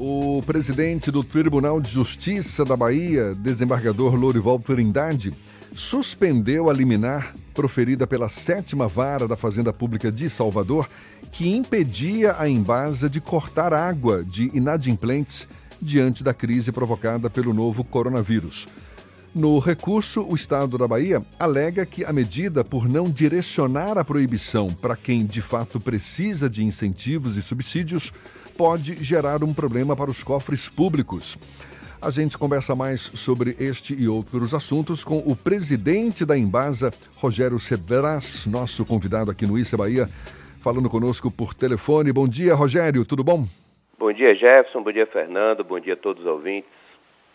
O 0.00 0.40
presidente 0.46 1.10
do 1.10 1.24
Tribunal 1.24 1.80
de 1.80 1.90
Justiça 1.90 2.64
da 2.64 2.76
Bahia, 2.76 3.34
desembargador 3.34 4.14
Lourival 4.14 4.60
Trindade, 4.60 5.34
suspendeu 5.74 6.70
a 6.70 6.72
liminar 6.72 7.34
proferida 7.52 8.06
pela 8.06 8.28
sétima 8.28 8.86
vara 8.86 9.26
da 9.26 9.36
Fazenda 9.36 9.72
Pública 9.72 10.12
de 10.12 10.30
Salvador, 10.30 10.88
que 11.32 11.48
impedia 11.48 12.36
a 12.38 12.48
Embasa 12.48 13.10
de 13.10 13.20
cortar 13.20 13.74
água 13.74 14.22
de 14.22 14.56
inadimplentes 14.56 15.48
diante 15.82 16.22
da 16.22 16.32
crise 16.32 16.70
provocada 16.70 17.28
pelo 17.28 17.52
novo 17.52 17.82
coronavírus. 17.82 18.68
No 19.34 19.58
recurso, 19.58 20.24
o 20.28 20.34
Estado 20.34 20.78
da 20.78 20.86
Bahia 20.86 21.20
alega 21.40 21.84
que 21.84 22.04
a 22.04 22.12
medida, 22.12 22.64
por 22.64 22.88
não 22.88 23.10
direcionar 23.10 23.98
a 23.98 24.04
proibição 24.04 24.72
para 24.72 24.96
quem 24.96 25.26
de 25.26 25.42
fato 25.42 25.80
precisa 25.80 26.48
de 26.48 26.64
incentivos 26.64 27.36
e 27.36 27.42
subsídios, 27.42 28.12
pode 28.58 29.04
gerar 29.04 29.44
um 29.44 29.54
problema 29.54 29.94
para 29.94 30.10
os 30.10 30.24
cofres 30.24 30.68
públicos. 30.68 31.38
A 32.02 32.10
gente 32.10 32.36
conversa 32.36 32.74
mais 32.74 33.02
sobre 33.14 33.54
este 33.60 33.94
e 33.94 34.08
outros 34.08 34.52
assuntos 34.52 35.04
com 35.04 35.18
o 35.18 35.36
presidente 35.36 36.24
da 36.24 36.36
Embasa, 36.36 36.92
Rogério 37.16 37.60
Cedras, 37.60 38.46
nosso 38.46 38.84
convidado 38.84 39.30
aqui 39.30 39.46
no 39.46 39.56
Issa 39.56 39.76
Bahia, 39.76 40.08
falando 40.60 40.90
conosco 40.90 41.30
por 41.30 41.54
telefone. 41.54 42.12
Bom 42.12 42.26
dia, 42.26 42.52
Rogério, 42.52 43.04
tudo 43.04 43.22
bom? 43.22 43.46
Bom 43.96 44.12
dia, 44.12 44.34
Jefferson. 44.34 44.82
Bom 44.82 44.90
dia, 44.90 45.06
Fernando. 45.06 45.62
Bom 45.62 45.78
dia 45.78 45.94
a 45.94 45.96
todos 45.96 46.22
os 46.24 46.28
ouvintes. 46.28 46.70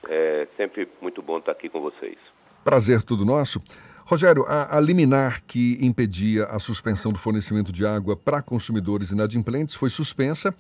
É 0.10 0.46
sempre 0.58 0.90
muito 1.02 1.22
bom 1.22 1.38
estar 1.38 1.54
aqui 1.54 1.70
com 1.70 1.80
vocês. 1.80 2.18
Prazer, 2.66 3.02
tudo 3.02 3.24
nosso. 3.24 3.62
Rogério, 4.06 4.44
a, 4.46 4.78
a 4.78 4.82
liminar 4.82 5.42
que 5.48 5.78
impedia 5.80 6.46
a 6.46 6.60
suspensão 6.60 7.14
do 7.14 7.18
fornecimento 7.18 7.72
de 7.72 7.86
água 7.86 8.18
para 8.18 8.42
consumidores 8.42 9.12
inadimplentes 9.12 9.76
foi 9.76 9.90
suspensa 9.90 10.54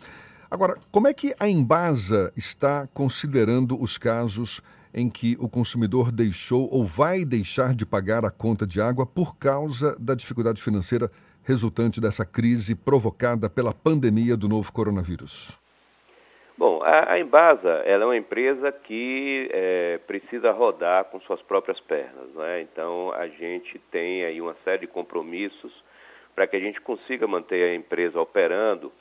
Agora, 0.53 0.75
como 0.91 1.07
é 1.07 1.13
que 1.15 1.33
a 1.39 1.49
Embasa 1.49 2.31
está 2.37 2.87
considerando 2.93 3.75
os 3.81 3.97
casos 3.97 4.61
em 4.93 5.09
que 5.09 5.35
o 5.39 5.49
consumidor 5.49 6.11
deixou 6.11 6.69
ou 6.71 6.85
vai 6.85 7.25
deixar 7.25 7.73
de 7.73 7.87
pagar 7.87 8.23
a 8.23 8.29
conta 8.29 8.63
de 8.63 8.79
água 8.79 9.03
por 9.03 9.35
causa 9.35 9.97
da 9.99 10.13
dificuldade 10.13 10.61
financeira 10.61 11.09
resultante 11.43 11.99
dessa 11.99 12.23
crise 12.23 12.75
provocada 12.75 13.49
pela 13.49 13.73
pandemia 13.73 14.37
do 14.37 14.47
novo 14.47 14.71
coronavírus? 14.71 15.57
Bom, 16.55 16.83
a, 16.83 17.13
a 17.13 17.19
Embasa 17.19 17.81
ela 17.83 18.03
é 18.03 18.05
uma 18.05 18.15
empresa 18.17 18.71
que 18.71 19.49
é, 19.51 19.99
precisa 20.05 20.51
rodar 20.51 21.05
com 21.05 21.19
suas 21.21 21.41
próprias 21.41 21.79
pernas, 21.79 22.31
né? 22.35 22.61
Então 22.61 23.11
a 23.13 23.27
gente 23.27 23.79
tem 23.89 24.23
aí 24.23 24.39
uma 24.39 24.55
série 24.63 24.81
de 24.81 24.87
compromissos 24.87 25.73
para 26.35 26.45
que 26.45 26.55
a 26.55 26.59
gente 26.59 26.79
consiga 26.79 27.25
manter 27.25 27.71
a 27.71 27.75
empresa 27.75 28.21
operando 28.21 28.91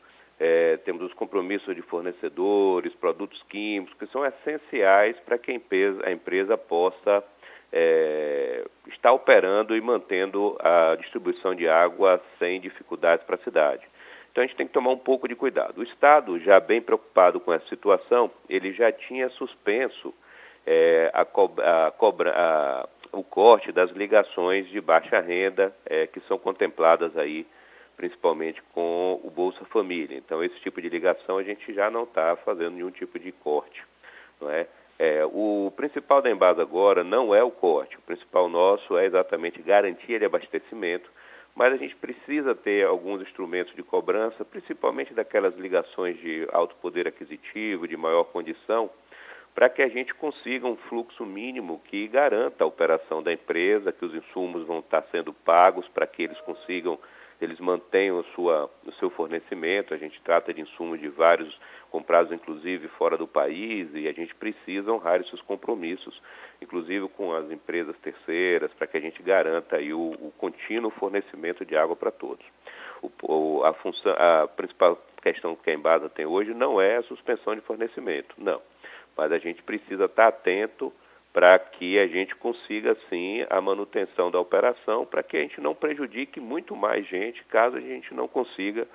é, 0.45 0.77
temos 0.79 1.03
os 1.03 1.13
compromissos 1.13 1.77
de 1.77 1.83
fornecedores, 1.83 2.93
produtos 2.95 3.41
químicos, 3.49 3.95
que 3.97 4.07
são 4.07 4.27
essenciais 4.27 5.17
para 5.21 5.39
que 5.39 5.53
a 5.53 5.55
empresa, 5.55 6.05
a 6.05 6.11
empresa 6.11 6.59
possa 6.59 7.23
é, 7.73 8.65
estar 8.89 9.13
operando 9.13 9.77
e 9.77 9.81
mantendo 9.81 10.59
a 10.59 10.97
distribuição 10.97 11.55
de 11.55 11.69
água 11.69 12.21
sem 12.41 12.61
dificuldades 12.61 13.25
para 13.25 13.37
a 13.37 13.39
cidade. 13.39 13.87
Então 14.33 14.43
a 14.43 14.47
gente 14.47 14.57
tem 14.57 14.67
que 14.67 14.73
tomar 14.73 14.91
um 14.91 14.99
pouco 14.99 15.29
de 15.29 15.37
cuidado. 15.37 15.79
O 15.79 15.85
Estado, 15.85 16.37
já 16.41 16.59
bem 16.59 16.83
preocupado 16.83 17.39
com 17.39 17.53
essa 17.53 17.69
situação, 17.69 18.29
ele 18.49 18.73
já 18.73 18.91
tinha 18.91 19.29
suspenso 19.29 20.13
é, 20.67 21.09
a 21.15 21.21
a 21.21 21.91
cobra, 21.93 22.35
a, 22.35 22.89
o 23.13 23.23
corte 23.23 23.71
das 23.71 23.93
ligações 23.93 24.69
de 24.69 24.81
baixa 24.81 25.21
renda 25.21 25.73
é, 25.87 26.09
que 26.09 26.19
são 26.23 26.37
contempladas 26.37 27.17
aí 27.17 27.47
principalmente 27.97 28.63
com 28.75 29.21
o 29.23 29.31
Bolsa 29.31 29.65
Família. 29.67 30.17
Então, 30.17 30.43
esse 30.43 30.59
tipo 30.61 30.81
de 30.81 30.89
ligação 30.89 31.39
a 31.39 31.43
gente 31.43 31.73
já 31.73 31.91
não 31.91 32.05
está 32.05 32.37
fazendo 32.37 32.75
nenhum 32.75 32.91
tipo 32.91 33.19
de 33.19 33.33
corte. 33.33 33.83
Não 34.41 34.51
é? 34.51 34.67
É, 34.99 35.25
o 35.25 35.73
principal 35.75 36.23
da 36.23 36.31
Embasa 36.31 36.63
agora 36.63 37.03
não 37.03 37.35
é 37.35 37.43
o 37.43 37.51
corte, 37.51 37.97
o 37.97 38.03
principal 38.03 38.49
nosso 38.49 38.97
é 38.97 39.05
exatamente 39.05 39.61
garantia 39.61 40.19
de 40.19 40.25
abastecimento, 40.25 41.11
mas 41.57 41.73
a 41.73 41.77
gente 41.77 41.97
precisa 41.97 42.55
ter 42.55 42.87
alguns 42.87 43.21
instrumentos 43.21 43.75
de 43.75 43.83
cobrança, 43.83 44.45
principalmente 44.45 45.13
daquelas 45.13 45.57
ligações 45.57 46.19
de 46.21 46.47
alto 46.53 46.75
poder 46.77 47.09
aquisitivo, 47.09 47.89
de 47.89 47.97
maior 47.97 48.25
condição, 48.25 48.89
para 49.55 49.69
que 49.69 49.83
a 49.83 49.89
gente 49.89 50.15
consiga 50.15 50.67
um 50.67 50.77
fluxo 50.77 51.27
mínimo 51.27 51.83
que 51.87 52.07
garanta 52.09 52.65
a 52.65 52.67
operação 52.67 53.23
da 53.23 53.33
empresa, 53.33 53.93
que 53.93 54.05
os 54.05 54.15
insumos 54.15 54.67
vão 54.67 54.79
estar 54.79 55.03
sendo 55.11 55.33
pagos 55.33 55.87
para 55.89 56.07
que 56.07 56.23
eles 56.23 56.41
consigam 56.41 56.99
eles 57.45 57.59
mantenham 57.61 58.23
sua, 58.35 58.71
o 58.87 58.93
seu 58.93 59.11
fornecimento. 59.11 59.95
A 59.95 59.97
gente 59.97 60.21
trata 60.23 60.53
de 60.53 60.61
insumos 60.61 61.01
de 61.01 61.09
vários, 61.09 61.59
comprados 61.91 62.33
inclusive 62.33 62.89
fora 62.89 63.17
do 63.17 63.27
país, 63.27 63.89
e 63.95 64.09
a 64.09 64.13
gente 64.13 64.35
precisa 64.35 64.93
honrar 64.93 65.21
esses 65.21 65.41
compromissos, 65.43 66.21
inclusive 66.61 67.09
com 67.09 67.35
as 67.35 67.51
empresas 67.51 67.97
terceiras, 67.99 68.71
para 68.73 68.87
que 68.87 68.97
a 68.97 69.01
gente 69.01 69.23
garanta 69.23 69.77
aí 69.77 69.93
o, 69.93 70.13
o 70.21 70.33
contínuo 70.39 70.91
fornecimento 70.91 71.65
de 71.65 71.77
água 71.77 71.97
para 71.97 72.11
todos. 72.11 72.45
O, 73.23 73.63
a, 73.65 73.73
função, 73.73 74.13
a 74.13 74.47
principal 74.47 74.97
questão 75.21 75.57
que 75.57 75.71
a 75.71 75.75
Embasa 75.75 76.09
tem 76.09 76.25
hoje 76.27 76.55
não 76.55 76.81
é 76.81 76.97
a 76.97 77.03
suspensão 77.03 77.55
de 77.55 77.61
fornecimento, 77.61 78.35
não. 78.39 78.61
Mas 79.17 79.33
a 79.33 79.39
gente 79.39 79.63
precisa 79.63 80.05
estar 80.05 80.29
atento 80.29 80.93
para 81.33 81.59
que 81.59 81.99
a 81.99 82.07
gente 82.07 82.35
consiga, 82.37 82.97
sim, 83.09 83.45
a 83.49 83.61
manutenção 83.61 84.31
da 84.31 84.39
operação, 84.39 85.07
para 85.07 85.23
que 85.23 85.37
a 85.37 85.41
gente 85.41 85.61
não 85.61 85.75
prejudique 85.75 86.39
muito 86.39 86.77
mais 86.77 87.07
gente, 87.07 87.43
caso 87.45 87.77
a 87.77 87.81
gente 87.81 88.13
não 88.13 88.29
consiga 88.29 88.87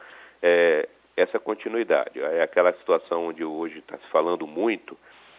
é, 0.41 0.87
essa 1.15 1.39
continuidade. 1.39 2.21
É 2.21 2.43
aquela 2.43 2.71
situação 2.73 3.27
onde 3.27 3.43
hoje 3.43 3.79
está 3.79 3.97
se 3.97 4.07
falando 4.07 4.45
muito, 4.45 4.95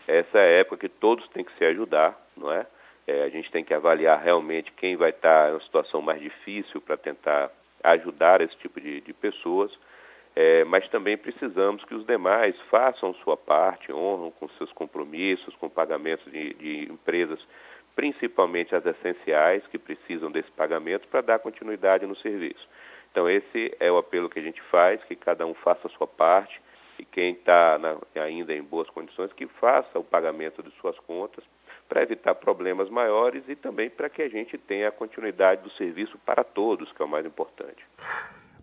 essa 0.09 0.39
é 0.39 0.61
época 0.61 0.79
que 0.79 0.89
todos 0.89 1.29
têm 1.29 1.45
que 1.45 1.57
se 1.57 1.65
ajudar, 1.67 2.19
não 2.37 2.51
é? 2.51 2.67
é 3.07 3.23
a 3.23 3.29
gente 3.29 3.51
tem 3.51 3.63
que 3.63 3.75
avaliar 3.75 4.21
realmente 4.21 4.73
quem 4.73 4.97
vai 4.97 5.11
estar 5.11 5.45
tá 5.45 5.51
em 5.51 5.53
uma 5.53 5.61
situação 5.61 6.03
mais 6.03 6.21
difícil 6.21 6.81
para 6.81 6.97
tentar 6.97 7.51
ajudar 7.85 8.41
esse 8.41 8.57
tipo 8.57 8.81
de, 8.81 9.03
de 9.03 9.13
pessoas 9.13 9.71
é, 10.41 10.63
mas 10.63 10.89
também 10.89 11.17
precisamos 11.17 11.83
que 11.83 11.97
os 11.97 12.07
demais 12.07 12.55
façam 12.71 13.13
sua 13.13 13.37
parte, 13.37 13.93
honram 13.93 14.31
com 14.31 14.49
seus 14.51 14.71
compromissos, 14.71 15.53
com 15.57 15.69
pagamentos 15.69 16.31
de, 16.31 16.55
de 16.55 16.93
empresas, 16.93 17.41
principalmente 17.97 18.73
as 18.73 18.87
essenciais, 18.87 19.67
que 19.67 19.77
precisam 19.77 20.31
desse 20.31 20.49
pagamento 20.53 21.09
para 21.09 21.23
dar 21.23 21.41
continuidade 21.41 22.07
no 22.07 22.15
serviço. 22.15 22.69
Então, 23.11 23.29
esse 23.29 23.75
é 23.81 23.91
o 23.91 23.99
apelo 23.99 24.31
que 24.31 24.39
a 24.39 24.43
gente 24.43 24.63
faz, 24.63 25.03
que 25.03 25.17
cada 25.17 25.45
um 25.45 25.55
faça 25.55 25.89
a 25.89 25.91
sua 25.91 26.07
parte 26.07 26.61
e 27.01 27.05
quem 27.05 27.33
está 27.33 27.77
ainda 28.15 28.55
em 28.55 28.63
boas 28.63 28.89
condições, 28.91 29.33
que 29.33 29.49
faça 29.49 29.99
o 29.99 30.05
pagamento 30.05 30.63
de 30.63 30.71
suas 30.81 30.97
contas 31.01 31.43
para 31.89 32.05
evitar 32.05 32.37
problemas 32.37 32.89
maiores 32.89 33.43
e 33.49 33.57
também 33.57 33.91
para 33.91 34.09
que 34.09 34.23
a 34.23 34.29
gente 34.29 34.57
tenha 34.57 34.87
a 34.87 34.93
continuidade 34.93 35.63
do 35.63 35.71
serviço 35.71 36.17
para 36.25 36.45
todos, 36.45 36.93
que 36.93 37.03
é 37.03 37.05
o 37.05 37.09
mais 37.09 37.27
importante. 37.27 37.85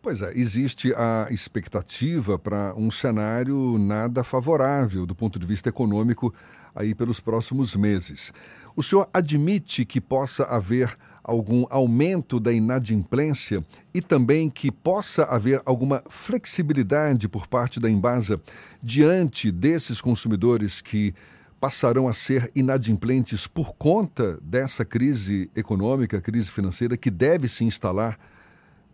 Pois 0.05 0.21
é, 0.21 0.31
existe 0.35 0.93
a 0.93 1.29
expectativa 1.31 2.37
para 2.37 2.75
um 2.75 2.91
cenário 2.91 3.79
nada 3.79 4.23
favorável 4.23 5.03
do 5.03 5.15
ponto 5.15 5.39
de 5.39 5.47
vista 5.47 5.69
econômico 5.69 6.31
aí 6.75 6.93
pelos 6.93 7.19
próximos 7.19 7.75
meses. 7.75 8.31
O 8.75 8.83
senhor 8.83 9.09
admite 9.11 9.83
que 9.83 9.99
possa 9.99 10.43
haver 10.43 10.95
algum 11.23 11.65
aumento 11.71 12.39
da 12.39 12.53
inadimplência 12.53 13.65
e 13.95 13.99
também 13.99 14.47
que 14.47 14.71
possa 14.71 15.23
haver 15.23 15.59
alguma 15.65 16.03
flexibilidade 16.07 17.27
por 17.27 17.47
parte 17.47 17.79
da 17.79 17.89
Embasa 17.89 18.39
diante 18.83 19.51
desses 19.51 19.99
consumidores 20.01 20.81
que 20.81 21.15
passarão 21.59 22.07
a 22.07 22.13
ser 22.13 22.51
inadimplentes 22.53 23.47
por 23.47 23.73
conta 23.73 24.37
dessa 24.39 24.85
crise 24.85 25.49
econômica, 25.55 26.21
crise 26.21 26.51
financeira 26.51 26.95
que 26.95 27.09
deve 27.09 27.47
se 27.47 27.63
instalar 27.63 28.19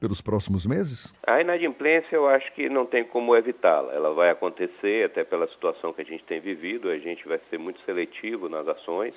pelos 0.02 0.20
próximos 0.20 0.66
meses? 0.66 1.14
A 1.28 1.40
inadimplência 1.40 2.16
eu 2.16 2.28
acho 2.28 2.52
que 2.54 2.68
não 2.68 2.88
tem 2.88 3.04
como 3.04 3.36
evitá-la. 3.36 3.94
Ela 3.94 4.12
vai 4.12 4.32
acontecer 4.32 5.06
até 5.06 5.24
pela 5.24 5.48
situação 5.48 5.94
que 5.94 6.02
a 6.02 6.06
gente 6.06 6.24
tem 6.24 6.40
vivido. 6.40 6.90
A 6.90 6.98
gente 6.98 7.26
vai 7.28 7.40
ser 7.52 7.60
muito 7.60 7.80
seletivo 7.86 8.50
nas 8.50 8.68
ações, 8.68 9.14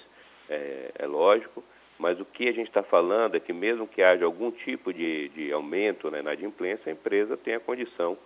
é, 0.49 0.91
é 0.99 1.07
lógico. 1.07 1.65
Mas 1.99 2.21
o 2.21 2.25
que 2.25 2.49
a 2.49 2.53
gente 2.53 2.69
está 2.69 2.83
falando 2.83 3.35
é 3.35 3.41
que 3.41 3.53
mesmo 3.53 3.89
que 3.89 4.03
haja 4.03 4.27
algum 4.27 4.51
tipo 4.51 4.93
de, 4.93 5.31
de 5.31 5.51
aumento 5.53 6.11
na 6.11 6.19
inadimplência, 6.19 6.91
a 6.91 6.93
empresa 6.93 7.37
tem 7.37 7.55
a 7.55 7.61
condição 7.61 8.19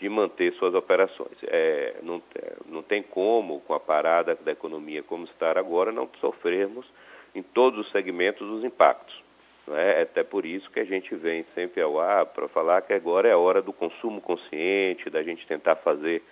de 0.00 0.08
manter 0.08 0.54
suas 0.54 0.74
operações. 0.74 1.36
É, 1.42 1.96
não, 2.02 2.22
não 2.66 2.82
tem 2.82 3.02
como, 3.02 3.60
com 3.60 3.74
a 3.74 3.80
parada 3.80 4.34
da 4.42 4.52
economia 4.52 5.02
como 5.02 5.24
está 5.24 5.50
agora, 5.58 5.92
não 5.92 6.08
sofrermos 6.18 6.86
em 7.34 7.42
todos 7.42 7.84
os 7.84 7.92
segmentos 7.92 8.48
os 8.48 8.64
impactos. 8.64 9.25
É? 9.74 10.02
Até 10.02 10.22
por 10.22 10.46
isso 10.46 10.70
que 10.70 10.78
a 10.78 10.84
gente 10.84 11.14
vem 11.16 11.44
sempre 11.54 11.82
ao 11.82 11.98
ar 11.98 12.26
para 12.26 12.46
falar 12.48 12.82
que 12.82 12.92
agora 12.92 13.28
é 13.28 13.32
a 13.32 13.38
hora 13.38 13.60
do 13.60 13.72
consumo 13.72 14.20
consciente, 14.20 15.10
da 15.10 15.22
gente 15.22 15.46
tentar 15.46 15.74
fazer 15.76 16.22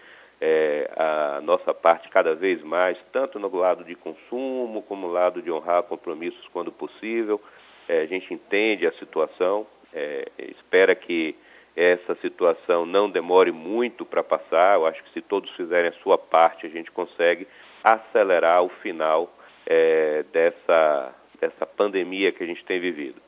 é, 0.40 0.90
a 0.96 1.40
nossa 1.40 1.72
parte 1.74 2.08
cada 2.08 2.34
vez 2.34 2.62
mais, 2.62 2.96
tanto 3.12 3.38
no 3.38 3.54
lado 3.56 3.82
de 3.82 3.94
consumo 3.94 4.82
como 4.82 5.06
no 5.06 5.12
lado 5.12 5.42
de 5.42 5.50
honrar 5.50 5.82
compromissos 5.84 6.46
quando 6.52 6.70
possível. 6.70 7.40
É, 7.88 8.02
a 8.02 8.06
gente 8.06 8.32
entende 8.32 8.86
a 8.86 8.92
situação, 8.92 9.66
é, 9.92 10.28
espera 10.38 10.94
que 10.94 11.34
essa 11.76 12.14
situação 12.16 12.86
não 12.86 13.10
demore 13.10 13.50
muito 13.50 14.04
para 14.04 14.22
passar. 14.22 14.76
Eu 14.76 14.86
acho 14.86 15.02
que 15.02 15.12
se 15.12 15.20
todos 15.20 15.50
fizerem 15.56 15.90
a 15.90 16.02
sua 16.02 16.16
parte, 16.16 16.66
a 16.66 16.70
gente 16.70 16.90
consegue 16.90 17.46
acelerar 17.82 18.62
o 18.62 18.68
final 18.68 19.30
é, 19.66 20.24
dessa, 20.32 21.14
dessa 21.40 21.66
pandemia 21.66 22.32
que 22.32 22.42
a 22.42 22.46
gente 22.46 22.64
tem 22.64 22.80
vivido. 22.80 23.20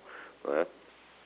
É? 0.49 0.67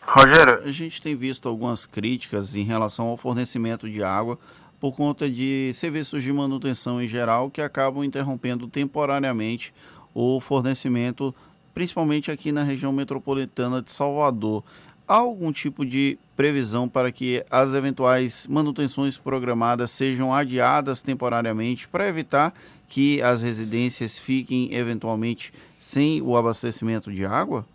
Rogério, 0.02 0.62
a 0.64 0.72
gente 0.72 1.00
tem 1.00 1.14
visto 1.14 1.48
algumas 1.48 1.86
críticas 1.86 2.56
em 2.56 2.62
relação 2.62 3.08
ao 3.08 3.16
fornecimento 3.16 3.88
de 3.88 4.02
água 4.02 4.38
por 4.80 4.96
conta 4.96 5.28
de 5.28 5.72
serviços 5.74 6.22
de 6.22 6.32
manutenção 6.32 7.02
em 7.02 7.06
geral 7.06 7.50
que 7.50 7.60
acabam 7.60 8.02
interrompendo 8.02 8.66
temporariamente 8.66 9.74
o 10.14 10.40
fornecimento, 10.40 11.34
principalmente 11.74 12.30
aqui 12.30 12.50
na 12.50 12.62
região 12.62 12.92
metropolitana 12.92 13.82
de 13.82 13.90
Salvador. 13.90 14.64
Algum 15.10 15.50
tipo 15.50 15.84
de 15.84 16.16
previsão 16.36 16.88
para 16.88 17.10
que 17.10 17.44
as 17.50 17.74
eventuais 17.74 18.46
manutenções 18.46 19.18
programadas 19.18 19.90
sejam 19.90 20.32
adiadas 20.32 21.02
temporariamente 21.02 21.88
para 21.88 22.06
evitar 22.06 22.54
que 22.88 23.20
as 23.20 23.42
residências 23.42 24.16
fiquem 24.16 24.72
eventualmente 24.72 25.52
sem 25.80 26.22
o 26.22 26.36
abastecimento 26.36 27.10
de 27.10 27.26
água? 27.26 27.66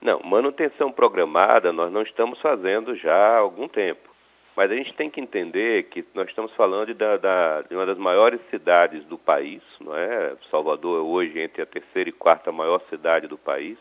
Não, 0.00 0.20
manutenção 0.20 0.90
programada 0.90 1.74
nós 1.74 1.92
não 1.92 2.00
estamos 2.00 2.40
fazendo 2.40 2.96
já 2.96 3.14
há 3.14 3.36
algum 3.36 3.68
tempo. 3.68 4.08
Mas 4.56 4.70
a 4.70 4.74
gente 4.74 4.94
tem 4.94 5.10
que 5.10 5.20
entender 5.20 5.82
que 5.90 6.02
nós 6.14 6.26
estamos 6.26 6.52
falando 6.54 6.86
de, 6.86 6.94
da, 6.94 7.60
de 7.68 7.74
uma 7.74 7.84
das 7.84 7.98
maiores 7.98 8.40
cidades 8.48 9.04
do 9.04 9.18
país, 9.18 9.60
não 9.78 9.94
é? 9.94 10.32
Salvador 10.50 11.00
é 11.00 11.02
hoje 11.02 11.38
entre 11.38 11.60
a 11.60 11.66
terceira 11.66 12.08
e 12.08 12.14
quarta 12.14 12.50
maior 12.50 12.80
cidade 12.88 13.26
do 13.26 13.36
país. 13.36 13.76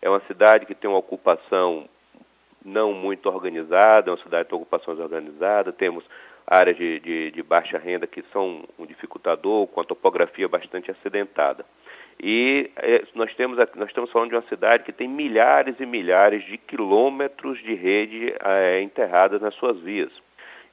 É 0.00 0.08
uma 0.08 0.20
cidade 0.20 0.66
que 0.66 0.74
tem 0.76 0.88
uma 0.88 1.00
ocupação 1.00 1.88
não 2.68 2.92
muito 2.92 3.28
organizada, 3.28 4.10
é 4.10 4.12
uma 4.12 4.22
cidade 4.22 4.48
de 4.48 4.54
ocupações 4.54 4.98
organizadas, 4.98 5.74
temos 5.74 6.04
áreas 6.46 6.76
de, 6.76 7.00
de, 7.00 7.30
de 7.30 7.42
baixa 7.42 7.78
renda 7.78 8.06
que 8.06 8.22
são 8.32 8.64
um 8.78 8.86
dificultador, 8.86 9.66
com 9.66 9.80
a 9.80 9.84
topografia 9.84 10.48
bastante 10.48 10.90
acidentada. 10.90 11.64
E 12.20 12.70
é, 12.76 13.04
nós, 13.14 13.32
temos, 13.34 13.58
nós 13.76 13.88
estamos 13.88 14.10
falando 14.10 14.30
de 14.30 14.36
uma 14.36 14.42
cidade 14.42 14.82
que 14.82 14.92
tem 14.92 15.06
milhares 15.06 15.76
e 15.78 15.86
milhares 15.86 16.44
de 16.44 16.56
quilômetros 16.56 17.62
de 17.62 17.74
rede 17.74 18.34
é, 18.40 18.80
enterradas 18.80 19.40
nas 19.40 19.54
suas 19.54 19.78
vias. 19.78 20.10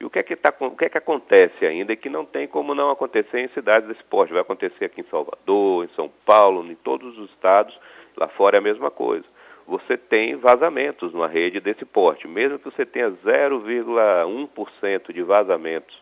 E 0.00 0.04
o 0.04 0.10
que, 0.10 0.18
é 0.18 0.22
que 0.22 0.36
tá, 0.36 0.52
o 0.60 0.70
que 0.72 0.86
é 0.86 0.88
que 0.88 0.98
acontece 0.98 1.64
ainda 1.64 1.92
e 1.92 1.96
que 1.96 2.10
não 2.10 2.24
tem 2.24 2.46
como 2.46 2.74
não 2.74 2.90
acontecer 2.90 3.40
em 3.40 3.48
cidades 3.48 3.88
desse 3.88 4.04
porte? 4.04 4.32
Vai 4.32 4.42
acontecer 4.42 4.86
aqui 4.86 5.00
em 5.00 5.10
Salvador, 5.10 5.84
em 5.84 5.88
São 5.94 6.10
Paulo, 6.24 6.66
em 6.70 6.74
todos 6.74 7.16
os 7.16 7.30
estados, 7.30 7.78
lá 8.16 8.28
fora 8.28 8.56
é 8.56 8.58
a 8.58 8.62
mesma 8.62 8.90
coisa. 8.90 9.24
Você 9.66 9.96
tem 9.96 10.36
vazamentos 10.36 11.12
numa 11.12 11.26
rede 11.26 11.60
desse 11.60 11.84
porte. 11.84 12.28
Mesmo 12.28 12.58
que 12.58 12.66
você 12.66 12.86
tenha 12.86 13.10
0,1% 13.10 15.12
de 15.12 15.22
vazamentos 15.22 15.96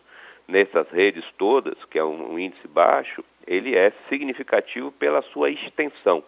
nessas 0.47 0.87
redes 0.89 1.25
todas, 1.37 1.73
que 1.85 1.97
é 1.97 2.03
um 2.03 2.37
índice 2.37 2.67
baixo, 2.67 3.23
ele 3.47 3.75
é 3.75 3.91
significativo 4.07 4.91
pela 4.91 5.23
sua 5.23 5.49
extensão. 5.49 6.23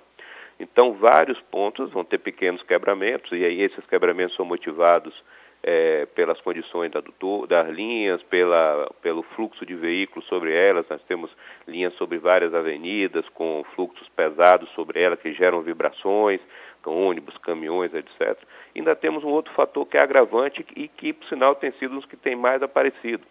Então, 0.59 0.93
vários 0.93 1.39
pontos 1.39 1.91
vão 1.91 2.03
ter 2.03 2.17
pequenos 2.17 2.63
quebramentos, 2.63 3.31
e 3.31 3.45
aí 3.45 3.61
esses 3.61 3.85
quebramentos 3.85 4.35
são 4.35 4.43
motivados 4.43 5.13
é, 5.61 6.05
pelas 6.07 6.39
condições 6.41 6.91
da, 6.91 7.01
das 7.47 7.69
linhas, 7.69 8.21
pela, 8.23 8.89
pelo 9.01 9.21
fluxo 9.21 9.65
de 9.65 9.75
veículos 9.75 10.27
sobre 10.27 10.53
elas. 10.53 10.87
Nós 10.89 11.01
temos 11.03 11.29
linhas 11.67 11.93
sobre 11.93 12.17
várias 12.17 12.53
avenidas, 12.53 13.27
com 13.29 13.63
fluxos 13.75 14.07
pesados 14.09 14.69
sobre 14.71 15.01
elas 15.01 15.19
que 15.19 15.33
geram 15.33 15.61
vibrações, 15.61 16.41
ônibus, 16.89 17.37
caminhões, 17.37 17.93
etc. 17.93 18.37
Ainda 18.75 18.95
temos 18.95 19.23
um 19.23 19.29
outro 19.29 19.53
fator 19.53 19.85
que 19.85 19.97
é 19.97 20.01
agravante 20.01 20.65
e 20.75 20.87
que, 20.87 21.13
por 21.13 21.27
sinal, 21.27 21.55
tem 21.55 21.71
sido 21.73 21.93
um 21.93 21.95
dos 21.95 22.05
que 22.05 22.17
tem 22.17 22.35
mais 22.35 22.61
aparecido, 22.61 23.23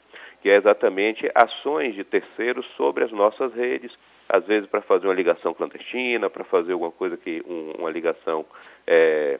que 0.42 0.50
é 0.50 0.56
exatamente 0.56 1.30
ações 1.34 1.94
de 1.94 2.04
terceiros 2.04 2.66
sobre 2.76 3.04
as 3.04 3.12
nossas 3.12 3.54
redes, 3.54 3.92
às 4.28 4.44
vezes 4.44 4.68
para 4.68 4.80
fazer 4.80 5.06
uma 5.06 5.14
ligação 5.14 5.54
clandestina, 5.54 6.28
para 6.28 6.44
fazer 6.44 6.72
alguma 6.72 6.90
coisa 6.90 7.16
que 7.16 7.42
um, 7.46 7.72
uma 7.78 7.90
ligação 7.90 8.44
é, 8.86 9.38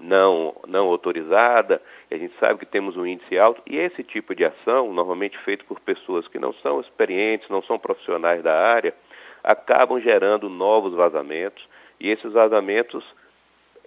não, 0.00 0.54
não 0.66 0.86
autorizada, 0.86 1.82
a 2.10 2.16
gente 2.16 2.34
sabe 2.38 2.60
que 2.60 2.66
temos 2.66 2.96
um 2.96 3.06
índice 3.06 3.38
alto, 3.38 3.60
e 3.66 3.76
esse 3.76 4.02
tipo 4.02 4.34
de 4.34 4.44
ação, 4.44 4.92
normalmente 4.92 5.36
feito 5.38 5.64
por 5.64 5.80
pessoas 5.80 6.26
que 6.28 6.38
não 6.38 6.52
são 6.54 6.80
experientes, 6.80 7.48
não 7.48 7.62
são 7.62 7.78
profissionais 7.78 8.42
da 8.42 8.54
área, 8.54 8.94
acabam 9.42 10.00
gerando 10.00 10.48
novos 10.48 10.94
vazamentos, 10.94 11.66
e 12.00 12.10
esses 12.10 12.32
vazamentos 12.32 13.04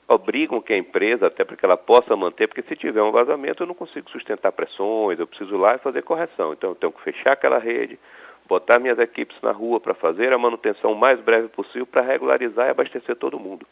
obrigam 0.08 0.62
que 0.62 0.74
a 0.74 0.78
empresa, 0.78 1.28
até 1.28 1.44
para 1.44 1.56
que 1.56 1.66
ela 1.66 1.78
possa 1.78 2.16
manter, 2.16 2.48
porque 2.48 2.62
se 2.64 2.76
tiver 2.76 3.02
um 3.02 3.12
vazamento 3.12 3.64
eu 3.64 3.68
não 3.68 3.74
consigo 3.74 4.10
sustentar 4.10 4.52
pressões, 4.52 5.20
eu 5.20 5.28
preciso 5.28 5.56
ir 5.56 5.58
lá 5.58 5.76
e 5.76 5.80
fazer 5.80 6.02
correção. 6.02 6.54
Então 6.54 6.72
eu 6.72 6.76
tenho 6.76 6.92
que 6.92 7.02
fechar 7.02 7.34
aquela 7.34 7.58
rede, 7.58 7.98
botar 8.48 8.80
minhas 8.80 9.00
equipes 9.00 9.38
na 9.42 9.52
rua 9.52 9.80
para 9.80 9.94
fazer 9.94 10.34
a 10.34 10.38
manutenção 10.38 10.92
o 10.92 10.98
mais 10.98 11.20
breve 11.20 11.48
possível 11.48 11.86
para 11.86 12.02
regularizar 12.02 12.68
e 12.68 12.72
abastecer 12.72 13.16
todo 13.16 13.40
mundo. 13.40 13.66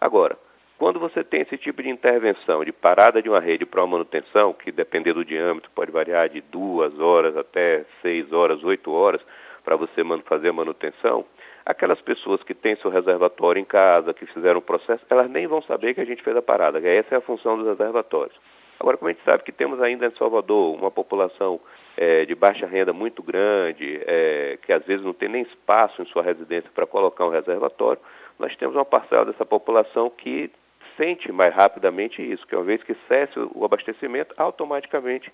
Agora, 0.00 0.36
quando 0.78 0.98
você 0.98 1.22
tem 1.22 1.42
esse 1.42 1.58
tipo 1.58 1.82
de 1.82 1.90
intervenção, 1.90 2.64
de 2.64 2.72
parada 2.72 3.20
de 3.20 3.28
uma 3.28 3.40
rede 3.40 3.66
para 3.66 3.82
uma 3.82 3.98
manutenção, 3.98 4.54
que 4.54 4.72
depender 4.72 5.12
do 5.12 5.24
diâmetro 5.24 5.70
pode 5.74 5.90
variar 5.90 6.28
de 6.28 6.40
duas 6.40 6.98
horas 6.98 7.36
até 7.36 7.84
seis 8.00 8.32
horas, 8.32 8.64
oito 8.64 8.90
horas, 8.90 9.20
para 9.62 9.76
você 9.76 10.02
fazer 10.24 10.48
a 10.48 10.52
manutenção, 10.54 11.24
Aquelas 11.70 12.00
pessoas 12.00 12.42
que 12.42 12.54
têm 12.54 12.76
seu 12.76 12.90
reservatório 12.90 13.60
em 13.60 13.64
casa, 13.64 14.12
que 14.12 14.26
fizeram 14.26 14.58
o 14.58 14.62
processo, 14.62 15.04
elas 15.08 15.30
nem 15.30 15.46
vão 15.46 15.62
saber 15.62 15.94
que 15.94 16.00
a 16.00 16.04
gente 16.04 16.22
fez 16.22 16.36
a 16.36 16.42
parada. 16.42 16.78
Essa 16.86 17.14
é 17.14 17.18
a 17.18 17.20
função 17.20 17.56
dos 17.56 17.66
reservatórios. 17.66 18.36
Agora, 18.80 18.96
como 18.96 19.08
a 19.08 19.12
gente 19.12 19.24
sabe 19.24 19.44
que 19.44 19.52
temos 19.52 19.80
ainda 19.80 20.06
em 20.06 20.16
Salvador 20.16 20.74
uma 20.74 20.90
população 20.90 21.60
é, 21.96 22.24
de 22.24 22.34
baixa 22.34 22.66
renda 22.66 22.92
muito 22.92 23.22
grande, 23.22 24.00
é, 24.06 24.58
que 24.62 24.72
às 24.72 24.84
vezes 24.84 25.04
não 25.04 25.12
tem 25.12 25.28
nem 25.28 25.42
espaço 25.42 26.02
em 26.02 26.06
sua 26.06 26.22
residência 26.22 26.70
para 26.74 26.86
colocar 26.86 27.26
um 27.26 27.30
reservatório, 27.30 28.00
nós 28.38 28.56
temos 28.56 28.74
uma 28.74 28.84
parcela 28.84 29.26
dessa 29.26 29.44
população 29.44 30.10
que 30.10 30.50
sente 30.96 31.30
mais 31.30 31.54
rapidamente 31.54 32.20
isso, 32.20 32.46
que 32.46 32.56
uma 32.56 32.64
vez 32.64 32.82
que 32.82 32.96
cesse 33.06 33.38
o 33.54 33.64
abastecimento, 33.64 34.34
automaticamente 34.36 35.30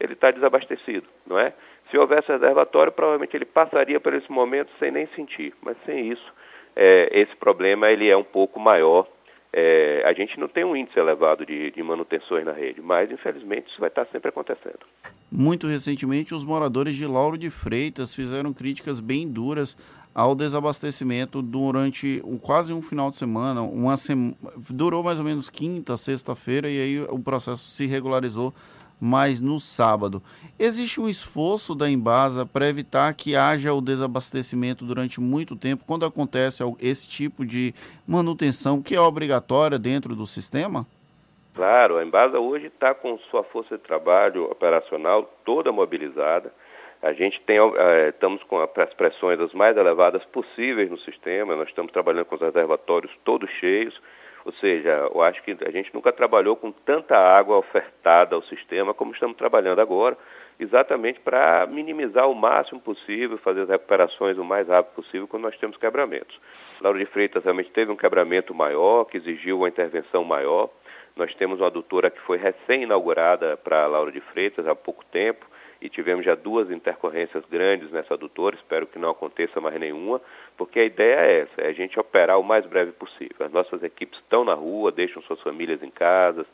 ele 0.00 0.12
está 0.12 0.30
desabastecido, 0.30 1.06
não 1.26 1.38
é? 1.38 1.52
Se 1.90 1.96
houvesse 1.96 2.28
reservatório, 2.28 2.92
provavelmente 2.92 3.36
ele 3.36 3.44
passaria 3.44 3.98
por 3.98 4.12
esse 4.14 4.30
momento 4.30 4.70
sem 4.78 4.90
nem 4.90 5.06
sentir. 5.14 5.54
Mas 5.62 5.76
sem 5.86 6.10
isso, 6.10 6.32
é, 6.76 7.20
esse 7.20 7.34
problema 7.36 7.90
ele 7.90 8.08
é 8.08 8.16
um 8.16 8.24
pouco 8.24 8.60
maior. 8.60 9.06
É, 9.50 10.02
a 10.04 10.12
gente 10.12 10.38
não 10.38 10.46
tem 10.46 10.64
um 10.64 10.76
índice 10.76 10.98
elevado 10.98 11.46
de, 11.46 11.70
de 11.70 11.82
manutenções 11.82 12.44
na 12.44 12.52
rede, 12.52 12.82
mas 12.82 13.10
infelizmente 13.10 13.70
isso 13.70 13.80
vai 13.80 13.88
estar 13.88 14.06
sempre 14.06 14.28
acontecendo. 14.28 14.80
Muito 15.30 15.66
recentemente, 15.66 16.34
os 16.34 16.44
moradores 16.44 16.94
de 16.94 17.06
Lauro 17.06 17.36
de 17.36 17.50
Freitas 17.50 18.14
fizeram 18.14 18.52
críticas 18.52 19.00
bem 19.00 19.28
duras 19.28 19.76
ao 20.14 20.34
desabastecimento 20.34 21.40
durante 21.40 22.22
quase 22.42 22.72
um 22.72 22.82
final 22.82 23.10
de 23.10 23.16
semana. 23.16 23.62
Uma 23.62 23.96
sema, 23.96 24.34
durou 24.70 25.02
mais 25.02 25.18
ou 25.18 25.24
menos 25.24 25.48
quinta, 25.50 25.96
sexta-feira, 25.96 26.68
e 26.68 26.80
aí 26.80 27.00
o 27.02 27.18
processo 27.18 27.64
se 27.64 27.86
regularizou 27.86 28.54
mas 29.00 29.40
no 29.40 29.60
sábado. 29.60 30.22
Existe 30.58 31.00
um 31.00 31.08
esforço 31.08 31.74
da 31.74 31.88
Embasa 31.88 32.44
para 32.44 32.68
evitar 32.68 33.12
que 33.14 33.36
haja 33.36 33.72
o 33.72 33.80
desabastecimento 33.80 34.84
durante 34.84 35.20
muito 35.20 35.56
tempo 35.56 35.84
quando 35.86 36.04
acontece 36.04 36.62
esse 36.80 37.08
tipo 37.08 37.44
de 37.44 37.74
manutenção 38.06 38.82
que 38.82 38.94
é 38.94 39.00
obrigatória 39.00 39.78
dentro 39.78 40.14
do 40.14 40.26
sistema? 40.26 40.86
Claro, 41.54 41.96
a 41.96 42.04
Embasa 42.04 42.38
hoje 42.38 42.66
está 42.66 42.94
com 42.94 43.18
sua 43.30 43.42
força 43.42 43.76
de 43.76 43.82
trabalho 43.82 44.44
operacional 44.50 45.24
toda 45.44 45.72
mobilizada. 45.72 46.52
A 47.02 47.12
gente 47.12 47.40
tem, 47.42 47.58
é, 47.58 48.08
estamos 48.08 48.42
com 48.44 48.60
as 48.60 48.94
pressões 48.94 49.40
as 49.40 49.52
mais 49.52 49.76
elevadas 49.76 50.24
possíveis 50.26 50.90
no 50.90 50.98
sistema, 50.98 51.56
nós 51.56 51.68
estamos 51.68 51.92
trabalhando 51.92 52.24
com 52.24 52.34
os 52.34 52.40
reservatórios 52.40 53.12
todos 53.24 53.50
cheios 53.50 53.94
ou 54.48 54.54
seja, 54.54 55.10
eu 55.14 55.20
acho 55.20 55.42
que 55.42 55.54
a 55.62 55.70
gente 55.70 55.94
nunca 55.94 56.10
trabalhou 56.10 56.56
com 56.56 56.72
tanta 56.72 57.18
água 57.18 57.58
ofertada 57.58 58.34
ao 58.34 58.40
sistema 58.44 58.94
como 58.94 59.12
estamos 59.12 59.36
trabalhando 59.36 59.78
agora, 59.78 60.16
exatamente 60.58 61.20
para 61.20 61.66
minimizar 61.66 62.26
o 62.30 62.34
máximo 62.34 62.80
possível, 62.80 63.36
fazer 63.36 63.60
as 63.60 63.68
recuperações 63.68 64.38
o 64.38 64.44
mais 64.44 64.66
rápido 64.66 64.94
possível 64.94 65.28
quando 65.28 65.42
nós 65.42 65.58
temos 65.58 65.76
quebramentos. 65.76 66.40
Lauro 66.80 66.98
de 66.98 67.04
Freitas 67.04 67.44
realmente 67.44 67.70
teve 67.72 67.92
um 67.92 67.96
quebramento 67.96 68.54
maior, 68.54 69.04
que 69.04 69.18
exigiu 69.18 69.58
uma 69.58 69.68
intervenção 69.68 70.24
maior. 70.24 70.70
Nós 71.14 71.34
temos 71.34 71.60
uma 71.60 71.66
adutora 71.66 72.08
que 72.08 72.20
foi 72.20 72.38
recém-inaugurada 72.38 73.54
para 73.58 73.86
Lauro 73.86 74.10
de 74.10 74.22
Freitas 74.22 74.66
há 74.66 74.74
pouco 74.74 75.04
tempo, 75.12 75.44
e 75.82 75.90
tivemos 75.90 76.24
já 76.24 76.34
duas 76.34 76.70
intercorrências 76.70 77.44
grandes 77.50 77.90
nessa 77.90 78.14
adutora, 78.14 78.56
espero 78.56 78.86
que 78.86 78.98
não 78.98 79.10
aconteça 79.10 79.60
mais 79.60 79.78
nenhuma, 79.78 80.22
porque 80.58 80.80
a 80.80 80.84
ideia 80.84 81.20
é 81.20 81.40
essa, 81.42 81.62
é 81.62 81.68
a 81.68 81.72
gente 81.72 81.98
operar 81.98 82.38
o 82.38 82.42
mais 82.42 82.66
breve 82.66 82.90
possível. 82.90 83.46
As 83.46 83.52
nossas 83.52 83.82
equipes 83.84 84.18
estão 84.18 84.44
na 84.44 84.54
rua, 84.54 84.90
deixam 84.90 85.22
suas 85.22 85.40
famílias 85.40 85.82
em 85.84 85.90
casa, 85.90 86.44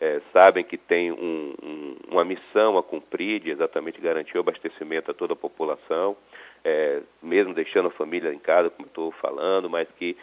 é, 0.00 0.20
sabem 0.32 0.64
que 0.64 0.76
tem 0.76 1.12
um, 1.12 1.54
um, 1.62 1.96
uma 2.08 2.24
missão 2.24 2.76
a 2.76 2.82
cumprir 2.82 3.40
de 3.40 3.50
exatamente 3.50 4.00
garantir 4.00 4.36
o 4.36 4.40
abastecimento 4.40 5.12
a 5.12 5.14
toda 5.14 5.34
a 5.34 5.36
população, 5.36 6.16
é, 6.64 7.00
mesmo 7.22 7.54
deixando 7.54 7.86
a 7.86 7.92
família 7.92 8.34
em 8.34 8.38
casa, 8.38 8.68
como 8.68 8.88
estou 8.88 9.12
falando, 9.12 9.70
mas 9.70 9.88
que 9.96 10.16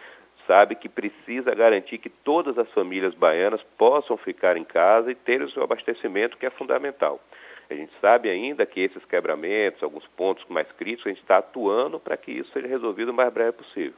sabe 0.45 0.75
que 0.75 0.89
precisa 0.89 1.55
garantir 1.55 1.97
que 1.97 2.09
todas 2.09 2.57
as 2.57 2.69
famílias 2.71 3.13
baianas 3.13 3.61
possam 3.77 4.17
ficar 4.17 4.57
em 4.57 4.65
casa 4.65 5.11
e 5.11 5.15
ter 5.15 5.41
o 5.41 5.49
seu 5.49 5.63
abastecimento, 5.63 6.37
que 6.37 6.45
é 6.45 6.49
fundamental. 6.49 7.21
A 7.69 7.75
gente 7.75 7.91
sabe 8.01 8.29
ainda 8.29 8.65
que 8.65 8.79
esses 8.79 9.05
quebramentos, 9.05 9.83
alguns 9.83 10.05
pontos 10.07 10.43
mais 10.49 10.71
críticos, 10.71 11.05
a 11.05 11.09
gente 11.09 11.21
está 11.21 11.37
atuando 11.37 11.99
para 11.99 12.17
que 12.17 12.31
isso 12.31 12.51
seja 12.51 12.67
resolvido 12.67 13.09
o 13.09 13.13
mais 13.13 13.31
breve 13.31 13.51
possível. 13.51 13.93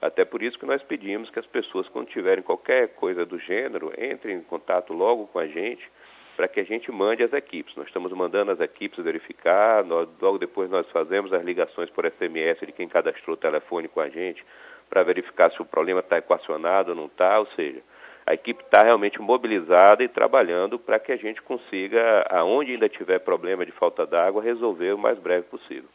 Até 0.00 0.24
por 0.24 0.42
isso 0.42 0.58
que 0.58 0.66
nós 0.66 0.82
pedimos 0.82 1.30
que 1.30 1.38
as 1.38 1.46
pessoas, 1.46 1.88
quando 1.88 2.08
tiverem 2.08 2.42
qualquer 2.42 2.88
coisa 2.88 3.24
do 3.24 3.38
gênero, 3.38 3.92
entrem 3.96 4.38
em 4.38 4.42
contato 4.42 4.92
logo 4.92 5.28
com 5.28 5.38
a 5.38 5.46
gente 5.46 5.88
para 6.36 6.48
que 6.48 6.58
a 6.58 6.64
gente 6.64 6.90
mande 6.90 7.22
as 7.22 7.32
equipes. 7.32 7.76
Nós 7.76 7.86
estamos 7.86 8.10
mandando 8.12 8.50
as 8.50 8.58
equipes 8.58 9.04
verificar, 9.04 9.84
nós, 9.84 10.08
logo 10.20 10.38
depois 10.38 10.68
nós 10.68 10.88
fazemos 10.90 11.32
as 11.32 11.44
ligações 11.44 11.88
por 11.90 12.04
SMS 12.04 12.58
de 12.60 12.72
quem 12.72 12.88
cadastrou 12.88 13.34
o 13.34 13.40
telefone 13.40 13.86
com 13.86 14.00
a 14.00 14.08
gente 14.08 14.44
para 14.90 15.04
verificar 15.04 15.52
se 15.52 15.62
o 15.62 15.64
problema 15.64 16.00
está 16.00 16.18
equacionado 16.18 16.90
ou 16.90 16.96
não 16.96 17.06
está, 17.06 17.38
ou 17.38 17.46
seja, 17.54 17.80
a 18.26 18.34
equipe 18.34 18.62
está 18.62 18.82
realmente 18.82 19.20
mobilizada 19.20 20.02
e 20.02 20.08
trabalhando 20.08 20.78
para 20.78 20.98
que 20.98 21.12
a 21.12 21.16
gente 21.16 21.42
consiga, 21.42 22.24
aonde 22.30 22.72
ainda 22.72 22.88
tiver 22.88 23.18
problema 23.18 23.66
de 23.66 23.72
falta 23.72 24.06
d'água, 24.06 24.42
resolver 24.42 24.94
o 24.94 24.98
mais 24.98 25.18
breve 25.18 25.46
possível. 25.48 25.88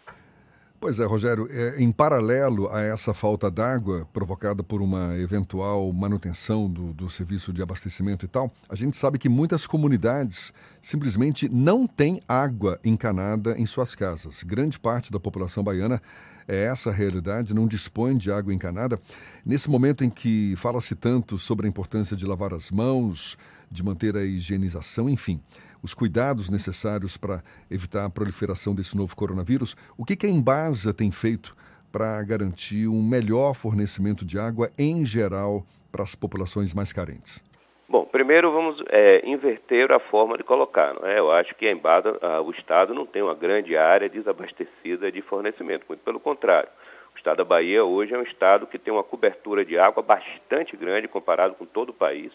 Pois 0.79 0.99
é, 0.99 1.05
Rogério, 1.05 1.47
é, 1.49 1.81
em 1.81 1.91
paralelo 1.91 2.69
a 2.71 2.81
essa 2.81 3.11
falta 3.11 3.49
d'água 3.49 4.07
provocada 4.13 4.61
por 4.61 4.79
uma 4.79 5.17
eventual 5.17 5.91
manutenção 5.91 6.69
do, 6.69 6.93
do, 6.93 7.09
serviço 7.09 7.51
de 7.51 7.63
abastecimento 7.63 8.25
e 8.25 8.27
tal, 8.27 8.51
a 8.69 8.75
gente 8.75 8.95
sabe 8.95 9.17
que 9.17 9.27
muitas 9.27 9.65
comunidades 9.65 10.53
simplesmente 10.79 11.49
não 11.49 11.87
têm 11.87 12.21
água 12.27 12.79
encanada 12.85 13.55
em 13.57 13.65
suas 13.65 13.95
casas. 13.95 14.43
Grande 14.43 14.79
parte 14.79 15.11
da 15.11 15.19
população 15.19 15.63
baiana 15.63 15.99
é 16.47 16.65
essa 16.65 16.89
a 16.89 16.93
realidade, 16.93 17.53
não 17.53 17.67
dispõe 17.67 18.17
de 18.17 18.31
água 18.31 18.53
encanada. 18.53 18.99
Nesse 19.45 19.69
momento 19.69 20.03
em 20.03 20.09
que 20.09 20.55
fala-se 20.57 20.95
tanto 20.95 21.37
sobre 21.37 21.65
a 21.65 21.69
importância 21.69 22.15
de 22.15 22.25
lavar 22.25 22.53
as 22.53 22.71
mãos, 22.71 23.37
de 23.69 23.83
manter 23.83 24.15
a 24.15 24.23
higienização, 24.23 25.09
enfim 25.09 25.41
os 25.81 25.93
cuidados 25.93 26.49
necessários 26.49 27.17
para 27.17 27.43
evitar 27.69 28.05
a 28.05 28.09
proliferação 28.09 28.73
desse 28.73 28.97
novo 28.97 29.15
coronavírus, 29.15 29.75
o 29.95 30.03
que, 30.03 30.15
que 30.15 30.25
a 30.25 30.29
Embasa 30.29 30.93
tem 30.93 31.11
feito 31.11 31.55
para 31.91 32.21
garantir 32.23 32.87
um 32.87 33.01
melhor 33.01 33.53
fornecimento 33.53 34.25
de 34.25 34.37
água 34.37 34.71
em 34.77 35.05
geral 35.05 35.65
para 35.91 36.03
as 36.03 36.15
populações 36.15 36.73
mais 36.73 36.91
carentes? 36.91 37.41
Bom, 37.89 38.03
primeiro 38.03 38.51
vamos 38.51 38.83
é, 38.89 39.21
inverter 39.25 39.93
a 39.93 39.99
forma 39.99 40.37
de 40.37 40.43
colocar. 40.43 40.93
Não 40.93 41.07
é? 41.07 41.19
Eu 41.19 41.31
acho 41.31 41.55
que 41.55 41.65
a 41.65 41.71
Embasa, 41.71 42.17
a, 42.21 42.41
o 42.41 42.51
Estado 42.51 42.93
não 42.93 43.05
tem 43.05 43.21
uma 43.21 43.33
grande 43.33 43.77
área 43.77 44.09
desabastecida 44.09 45.09
de 45.09 45.21
fornecimento, 45.21 45.85
muito 45.87 46.03
pelo 46.03 46.19
contrário. 46.19 46.67
O 47.15 47.17
Estado 47.17 47.37
da 47.37 47.45
Bahia 47.45 47.85
hoje 47.85 48.13
é 48.13 48.17
um 48.17 48.23
Estado 48.23 48.67
que 48.67 48.77
tem 48.77 48.93
uma 48.93 49.05
cobertura 49.05 49.63
de 49.63 49.79
água 49.79 50.03
bastante 50.03 50.75
grande 50.75 51.07
comparado 51.07 51.53
com 51.53 51.65
todo 51.65 51.89
o 51.89 51.93
país. 51.93 52.33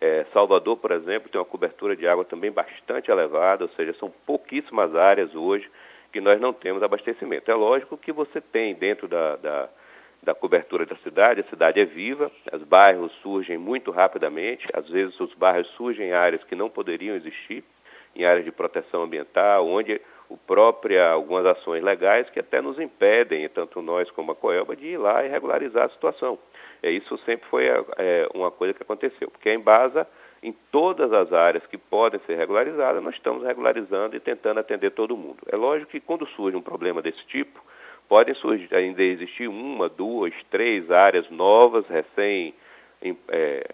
É, 0.00 0.24
Salvador, 0.32 0.76
por 0.76 0.92
exemplo, 0.92 1.28
tem 1.28 1.40
uma 1.40 1.44
cobertura 1.44 1.96
de 1.96 2.06
água 2.06 2.24
também 2.24 2.52
bastante 2.52 3.10
elevada, 3.10 3.64
ou 3.64 3.70
seja, 3.70 3.92
são 3.94 4.08
pouquíssimas 4.24 4.94
áreas 4.94 5.34
hoje 5.34 5.68
que 6.12 6.20
nós 6.20 6.40
não 6.40 6.52
temos 6.52 6.80
abastecimento. 6.80 7.50
É 7.50 7.54
lógico 7.54 7.96
que 7.96 8.12
você 8.12 8.40
tem 8.40 8.72
dentro 8.72 9.08
da, 9.08 9.34
da, 9.34 9.68
da 10.22 10.34
cobertura 10.34 10.86
da 10.86 10.94
cidade, 10.96 11.40
a 11.40 11.50
cidade 11.50 11.80
é 11.80 11.84
viva, 11.84 12.30
os 12.52 12.62
bairros 12.62 13.12
surgem 13.22 13.58
muito 13.58 13.90
rapidamente, 13.90 14.68
às 14.72 14.88
vezes 14.88 15.18
os 15.18 15.34
bairros 15.34 15.66
surgem 15.76 16.08
em 16.08 16.12
áreas 16.12 16.44
que 16.44 16.54
não 16.54 16.70
poderiam 16.70 17.16
existir, 17.16 17.64
em 18.14 18.24
áreas 18.24 18.44
de 18.44 18.52
proteção 18.52 19.02
ambiental, 19.02 19.66
onde 19.66 20.00
o 20.28 20.36
próprio 20.36 21.04
algumas 21.04 21.44
ações 21.44 21.82
legais 21.82 22.30
que 22.30 22.38
até 22.38 22.60
nos 22.60 22.78
impedem, 22.78 23.48
tanto 23.48 23.82
nós 23.82 24.10
como 24.10 24.32
a 24.32 24.36
Coelba, 24.36 24.76
de 24.76 24.86
ir 24.86 24.96
lá 24.96 25.24
e 25.24 25.28
regularizar 25.28 25.86
a 25.86 25.90
situação. 25.90 26.38
É, 26.82 26.90
isso 26.90 27.18
sempre 27.18 27.46
foi 27.48 27.66
é, 27.66 28.28
uma 28.34 28.50
coisa 28.50 28.74
que 28.74 28.82
aconteceu, 28.82 29.30
porque 29.30 29.48
a 29.48 29.54
Embasa, 29.54 30.06
em 30.42 30.52
todas 30.70 31.12
as 31.12 31.32
áreas 31.32 31.64
que 31.66 31.76
podem 31.78 32.20
ser 32.26 32.36
regularizadas, 32.36 33.02
nós 33.02 33.14
estamos 33.14 33.44
regularizando 33.44 34.16
e 34.16 34.20
tentando 34.20 34.58
atender 34.58 34.90
todo 34.90 35.16
mundo. 35.16 35.38
É 35.50 35.56
lógico 35.56 35.90
que 35.90 36.00
quando 36.00 36.26
surge 36.26 36.56
um 36.56 36.62
problema 36.62 37.02
desse 37.02 37.24
tipo, 37.26 37.62
podem 38.12 38.34
surgir, 38.34 38.68
ainda 38.74 39.02
existir 39.02 39.48
uma, 39.48 39.88
duas, 39.88 40.34
três 40.50 40.90
áreas 40.90 41.30
novas, 41.30 41.86
recém 41.86 42.52
é, 43.30 43.66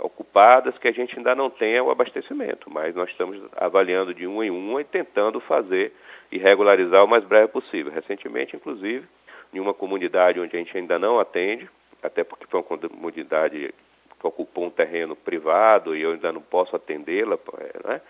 ocupadas, 0.00 0.76
que 0.76 0.86
a 0.86 0.92
gente 0.92 1.16
ainda 1.16 1.34
não 1.34 1.48
tenha 1.48 1.82
o 1.82 1.90
abastecimento, 1.90 2.70
mas 2.70 2.94
nós 2.94 3.08
estamos 3.08 3.40
avaliando 3.56 4.12
de 4.12 4.26
uma 4.26 4.44
em 4.44 4.50
uma 4.50 4.82
e 4.82 4.84
tentando 4.84 5.40
fazer 5.40 5.94
e 6.30 6.36
regularizar 6.36 7.02
o 7.02 7.08
mais 7.08 7.24
breve 7.24 7.48
possível. 7.48 7.90
Recentemente, 7.90 8.54
inclusive, 8.54 9.06
em 9.54 9.60
uma 9.60 9.72
comunidade 9.72 10.38
onde 10.38 10.54
a 10.54 10.58
gente 10.58 10.76
ainda 10.76 10.98
não 10.98 11.18
atende, 11.18 11.66
até 12.02 12.22
porque 12.22 12.46
foi 12.46 12.60
uma 12.60 12.66
comunidade 12.66 13.72
que 14.20 14.26
ocupou 14.26 14.66
um 14.66 14.70
terreno 14.70 15.16
privado 15.16 15.96
e 15.96 16.02
eu 16.02 16.10
ainda 16.10 16.30
não 16.30 16.42
posso 16.42 16.76
atendê-la, 16.76 17.38
é, 17.60 17.88
né? 17.88 18.00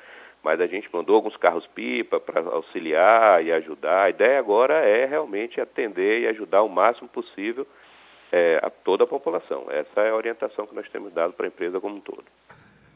Mas 0.44 0.60
a 0.60 0.66
gente 0.66 0.88
mandou 0.92 1.16
alguns 1.16 1.36
carros-pipa 1.38 2.20
para 2.20 2.40
auxiliar 2.40 3.42
e 3.42 3.50
ajudar. 3.50 4.04
A 4.04 4.10
ideia 4.10 4.38
agora 4.38 4.74
é 4.74 5.06
realmente 5.06 5.58
atender 5.58 6.20
e 6.20 6.28
ajudar 6.28 6.62
o 6.62 6.68
máximo 6.68 7.08
possível 7.08 7.66
é, 8.30 8.60
a 8.62 8.68
toda 8.68 9.04
a 9.04 9.06
população. 9.06 9.64
Essa 9.70 10.02
é 10.02 10.10
a 10.10 10.14
orientação 10.14 10.66
que 10.66 10.74
nós 10.74 10.86
temos 10.90 11.14
dado 11.14 11.32
para 11.32 11.46
a 11.46 11.48
empresa 11.48 11.80
como 11.80 11.96
um 11.96 12.00
todo. 12.00 12.24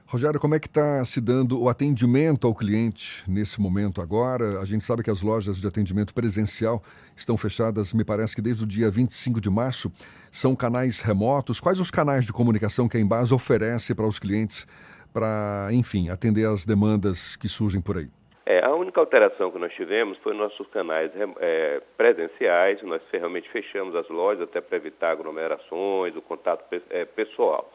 Rogério, 0.06 0.40
como 0.40 0.54
é 0.54 0.58
que 0.58 0.66
está 0.66 1.04
se 1.04 1.20
dando 1.20 1.60
o 1.60 1.68
atendimento 1.68 2.46
ao 2.46 2.54
cliente 2.54 3.22
nesse 3.28 3.60
momento 3.60 4.00
agora? 4.00 4.58
A 4.58 4.64
gente 4.64 4.82
sabe 4.82 5.02
que 5.02 5.10
as 5.10 5.22
lojas 5.22 5.58
de 5.58 5.66
atendimento 5.66 6.14
presencial 6.14 6.82
estão 7.14 7.36
fechadas, 7.36 7.92
me 7.92 8.04
parece 8.04 8.34
que 8.34 8.40
desde 8.40 8.64
o 8.64 8.66
dia 8.66 8.90
25 8.90 9.40
de 9.40 9.50
março. 9.50 9.92
São 10.30 10.56
canais 10.56 11.00
remotos. 11.00 11.60
Quais 11.60 11.80
os 11.80 11.90
canais 11.90 12.24
de 12.24 12.32
comunicação 12.32 12.88
que 12.88 12.96
a 12.96 13.00
Embase 13.00 13.34
oferece 13.34 13.94
para 13.94 14.06
os 14.06 14.18
clientes 14.18 14.66
para, 15.12 15.68
enfim, 15.72 16.08
atender 16.08 16.46
às 16.46 16.64
demandas 16.64 17.36
que 17.36 17.48
surgem 17.48 17.80
por 17.80 17.96
aí? 17.96 18.08
É, 18.46 18.64
a 18.64 18.74
única 18.74 18.98
alteração 18.98 19.50
que 19.50 19.58
nós 19.58 19.72
tivemos 19.74 20.16
foi 20.18 20.34
nossos 20.34 20.66
canais 20.68 21.10
é, 21.38 21.82
presenciais. 21.96 22.82
Nós 22.82 23.02
realmente 23.12 23.48
fechamos 23.50 23.94
as 23.94 24.08
lojas 24.08 24.42
até 24.42 24.60
para 24.60 24.76
evitar 24.76 25.10
aglomerações, 25.10 26.16
o 26.16 26.22
contato 26.22 26.64
é, 26.90 27.04
pessoal 27.04 27.70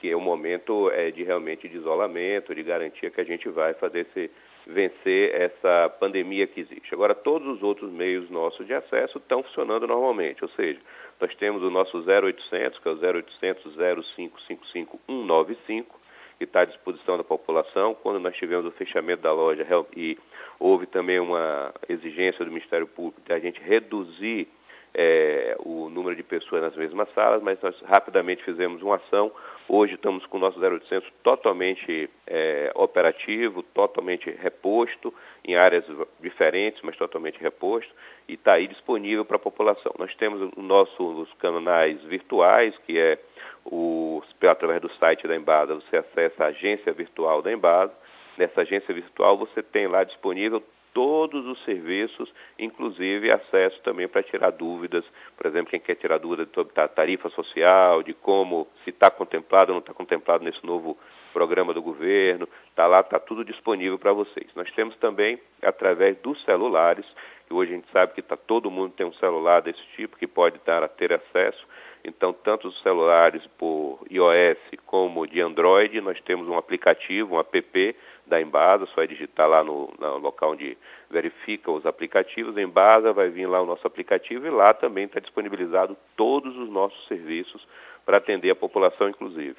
que 0.00 0.10
é 0.10 0.16
um 0.16 0.20
momento 0.20 0.90
é, 0.90 1.10
de 1.10 1.22
realmente 1.22 1.68
de 1.68 1.76
isolamento, 1.76 2.54
de 2.54 2.62
garantia 2.62 3.10
que 3.10 3.20
a 3.20 3.24
gente 3.24 3.48
vai 3.48 3.74
fazer 3.74 4.00
esse, 4.00 4.30
vencer 4.66 5.34
essa 5.34 5.88
pandemia 5.98 6.46
que 6.46 6.60
existe. 6.60 6.92
Agora, 6.92 7.14
todos 7.14 7.48
os 7.48 7.62
outros 7.62 7.90
meios 7.90 8.28
nossos 8.30 8.66
de 8.66 8.74
acesso 8.74 9.18
estão 9.18 9.42
funcionando 9.42 9.86
normalmente, 9.86 10.44
ou 10.44 10.50
seja, 10.50 10.78
nós 11.20 11.34
temos 11.36 11.62
o 11.62 11.70
nosso 11.70 11.98
0800, 11.98 12.78
que 12.78 12.88
é 12.88 12.90
o 12.90 12.94
0800 12.94 13.74
0555 13.74 15.00
195, 15.06 16.00
que 16.38 16.44
está 16.44 16.60
à 16.60 16.64
disposição 16.64 17.16
da 17.16 17.24
população. 17.24 17.94
Quando 17.94 18.20
nós 18.20 18.36
tivemos 18.36 18.66
o 18.66 18.70
fechamento 18.70 19.22
da 19.22 19.32
loja 19.32 19.66
e 19.96 20.18
houve 20.58 20.86
também 20.86 21.18
uma 21.18 21.72
exigência 21.88 22.44
do 22.44 22.50
Ministério 22.50 22.86
Público 22.86 23.20
de 23.24 23.32
a 23.32 23.38
gente 23.38 23.60
reduzir 23.60 24.48
é, 24.94 25.56
o 25.60 25.90
número 25.90 26.16
de 26.16 26.22
pessoas 26.22 26.62
nas 26.62 26.76
mesmas 26.76 27.08
salas, 27.14 27.42
mas 27.42 27.60
nós 27.60 27.78
rapidamente 27.82 28.42
fizemos 28.42 28.82
uma 28.82 28.96
ação 28.96 29.30
Hoje 29.68 29.94
estamos 29.94 30.24
com 30.26 30.36
o 30.36 30.40
nosso 30.40 30.60
0800 30.60 31.10
totalmente 31.24 32.08
é, 32.24 32.70
operativo, 32.76 33.64
totalmente 33.64 34.30
reposto, 34.30 35.12
em 35.44 35.56
áreas 35.56 35.84
diferentes, 36.20 36.80
mas 36.82 36.96
totalmente 36.96 37.40
reposto, 37.40 37.92
e 38.28 38.34
está 38.34 38.54
aí 38.54 38.68
disponível 38.68 39.24
para 39.24 39.36
a 39.36 39.40
população. 39.40 39.92
Nós 39.98 40.14
temos 40.14 40.40
os 40.40 40.64
nossos 40.64 41.32
canais 41.34 42.00
virtuais, 42.04 42.74
que 42.86 42.96
é 42.96 43.18
o, 43.64 44.22
através 44.48 44.80
do 44.80 44.92
site 44.94 45.26
da 45.26 45.34
Embasa, 45.34 45.74
você 45.74 45.96
acessa 45.96 46.44
a 46.44 46.48
agência 46.48 46.92
virtual 46.92 47.42
da 47.42 47.52
Embasa. 47.52 47.92
Nessa 48.38 48.60
agência 48.60 48.94
virtual 48.94 49.36
você 49.36 49.62
tem 49.62 49.88
lá 49.88 50.04
disponível 50.04 50.62
todos 50.96 51.44
os 51.44 51.62
serviços, 51.66 52.32
inclusive 52.58 53.30
acesso 53.30 53.78
também 53.82 54.08
para 54.08 54.22
tirar 54.22 54.48
dúvidas, 54.48 55.04
por 55.36 55.44
exemplo, 55.44 55.68
quem 55.68 55.78
quer 55.78 55.94
tirar 55.94 56.16
dúvidas 56.16 56.48
sobre 56.54 56.72
a 56.80 56.88
tarifa 56.88 57.28
social, 57.28 58.02
de 58.02 58.14
como, 58.14 58.66
se 58.82 58.88
está 58.88 59.10
contemplado 59.10 59.72
ou 59.72 59.74
não 59.74 59.80
está 59.80 59.92
contemplado 59.92 60.42
nesse 60.42 60.64
novo 60.64 60.96
programa 61.34 61.74
do 61.74 61.82
governo, 61.82 62.48
está 62.70 62.86
lá, 62.86 63.00
está 63.00 63.18
tudo 63.18 63.44
disponível 63.44 63.98
para 63.98 64.14
vocês. 64.14 64.46
Nós 64.56 64.72
temos 64.72 64.96
também, 64.96 65.38
através 65.60 66.16
dos 66.16 66.42
celulares, 66.46 67.04
que 67.46 67.52
hoje 67.52 67.72
a 67.72 67.76
gente 67.76 67.92
sabe 67.92 68.14
que 68.14 68.22
tá, 68.22 68.34
todo 68.34 68.70
mundo 68.70 68.94
tem 68.96 69.04
um 69.04 69.12
celular 69.12 69.60
desse 69.60 69.82
tipo, 69.94 70.16
que 70.16 70.26
pode 70.26 70.58
dar 70.64 70.88
ter 70.88 71.12
acesso, 71.12 71.62
então, 72.04 72.32
tanto 72.32 72.68
os 72.68 72.80
celulares 72.82 73.42
por 73.58 73.98
iOS 74.10 74.58
como 74.86 75.26
de 75.26 75.40
Android, 75.40 76.00
nós 76.00 76.20
temos 76.20 76.48
um 76.48 76.56
aplicativo, 76.56 77.34
um 77.34 77.40
app 77.40 77.96
da 78.26 78.40
Embasa, 78.40 78.86
só 78.86 79.02
é 79.02 79.06
digitar 79.06 79.48
lá 79.48 79.62
no, 79.62 79.92
no 79.98 80.18
local 80.18 80.52
onde 80.52 80.76
verifica 81.10 81.70
os 81.70 81.86
aplicativos. 81.86 82.56
Embasa 82.56 83.12
vai 83.12 83.28
vir 83.28 83.46
lá 83.46 83.62
o 83.62 83.66
nosso 83.66 83.86
aplicativo 83.86 84.46
e 84.46 84.50
lá 84.50 84.74
também 84.74 85.04
está 85.04 85.20
disponibilizado 85.20 85.96
todos 86.16 86.56
os 86.56 86.68
nossos 86.68 87.06
serviços 87.06 87.66
para 88.04 88.18
atender 88.18 88.50
a 88.50 88.56
população, 88.56 89.08
inclusive, 89.08 89.56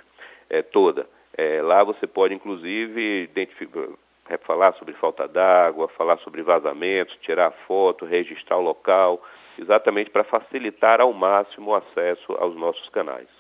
é, 0.50 0.62
toda. 0.62 1.08
É, 1.38 1.62
lá 1.62 1.84
você 1.84 2.08
pode, 2.08 2.34
inclusive, 2.34 3.30
é, 4.30 4.38
falar 4.38 4.74
sobre 4.74 4.94
falta 4.94 5.28
d'água, 5.28 5.88
falar 5.90 6.18
sobre 6.20 6.42
vazamentos, 6.42 7.18
tirar 7.22 7.52
foto, 7.52 8.06
registrar 8.06 8.58
o 8.58 8.62
local, 8.62 9.22
exatamente 9.58 10.10
para 10.10 10.24
facilitar 10.24 11.02
ao 11.02 11.14
máximo 11.14 11.72
o 11.72 11.76
acesso 11.76 12.34
aos 12.34 12.56
nossos 12.56 12.90
canais. 12.90 13.37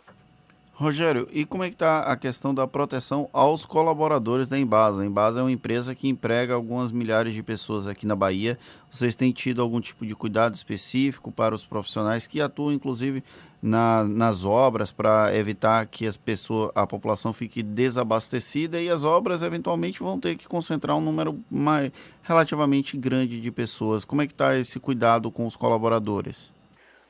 Rogério, 0.79 1.27
e 1.33 1.43
como 1.43 1.63
é 1.63 1.69
que 1.69 1.73
está 1.73 2.01
a 2.01 2.15
questão 2.15 2.53
da 2.53 2.67
proteção 2.67 3.27
aos 3.33 3.65
colaboradores 3.65 4.47
da 4.47 4.59
Embasa? 4.59 5.01
A 5.01 5.05
Embasa 5.07 5.39
é 5.39 5.41
uma 5.41 5.51
empresa 5.51 5.95
que 5.95 6.07
emprega 6.07 6.53
algumas 6.53 6.91
milhares 6.91 7.33
de 7.33 7.41
pessoas 7.41 7.87
aqui 7.87 8.05
na 8.05 8.15
Bahia. 8.15 8.59
Vocês 8.91 9.15
têm 9.15 9.31
tido 9.31 9.59
algum 9.59 9.81
tipo 9.81 10.05
de 10.05 10.13
cuidado 10.13 10.53
específico 10.53 11.31
para 11.31 11.55
os 11.55 11.65
profissionais 11.65 12.27
que 12.27 12.39
atuam, 12.39 12.71
inclusive, 12.71 13.23
na, 13.59 14.03
nas 14.03 14.45
obras 14.45 14.91
para 14.91 15.35
evitar 15.35 15.87
que 15.87 16.05
as 16.05 16.15
pessoas, 16.15 16.69
a 16.75 16.85
população 16.85 17.33
fique 17.33 17.63
desabastecida 17.63 18.79
e 18.79 18.87
as 18.87 19.03
obras 19.03 19.41
eventualmente 19.41 19.99
vão 19.99 20.19
ter 20.19 20.37
que 20.37 20.47
concentrar 20.47 20.95
um 20.95 21.01
número 21.01 21.39
mais, 21.49 21.91
relativamente 22.21 22.95
grande 22.95 23.41
de 23.41 23.49
pessoas. 23.49 24.05
Como 24.05 24.21
é 24.21 24.27
que 24.27 24.33
está 24.33 24.55
esse 24.55 24.79
cuidado 24.79 25.31
com 25.31 25.47
os 25.47 25.55
colaboradores? 25.55 26.55